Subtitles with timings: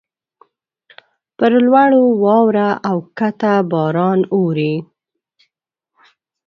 [1.37, 4.73] پر لوړو واوره اوکښته باران اوري.